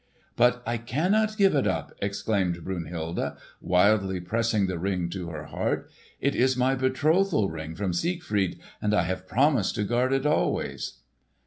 [0.35, 5.91] "But I cannot give it up!" exclaimed Brunhilde, wildly pressing the Ring to her heart.
[6.19, 11.01] "It is my betrothal ring from Siegfried, and I have promised to guard it always!"